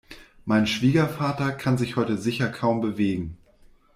[0.45, 3.37] Mein Schwiegervater kann sich heute sicher kaum bewegen.